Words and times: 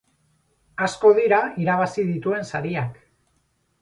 Asko 0.85 1.11
dira 1.19 1.39
irabazi 1.65 2.07
dituen 2.09 2.49
sariak. 2.53 2.99